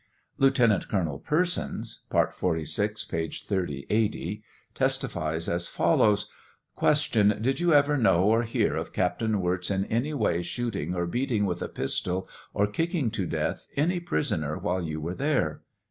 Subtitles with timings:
[0.39, 4.41] Lieutenant Colonel Persons (part 46, page 3080)
[4.73, 6.27] testifies as follows:
[6.79, 7.25] Q.
[7.35, 11.45] Did you ever know or hear of Captain Wirz, in any way, shooting or beating
[11.45, 15.61] with a pistol or kicking to death any prisoner while you v/ere there